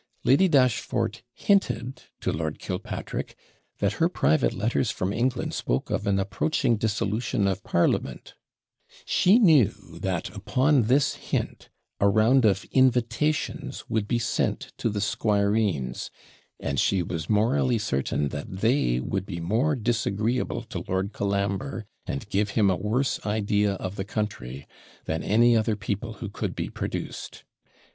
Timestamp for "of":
5.91-6.07, 7.47-7.63, 12.45-12.65, 23.73-23.97